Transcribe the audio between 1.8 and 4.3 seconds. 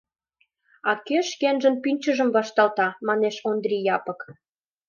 пӱнчыжым вашталта?— манеш Ондри Япык.